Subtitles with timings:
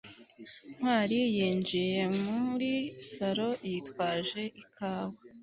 [0.75, 2.71] ntwali yinjiye muri
[3.11, 5.15] salo, yitwaje ikawa